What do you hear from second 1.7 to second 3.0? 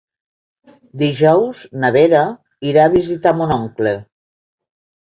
na Vera irà a